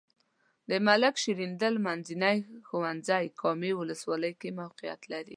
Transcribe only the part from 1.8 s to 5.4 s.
منځنی ښونځی کامې ولسوالۍ کې موقعیت لري.